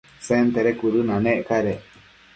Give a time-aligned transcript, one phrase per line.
[0.27, 1.81] Sentede cuëdënanec cadec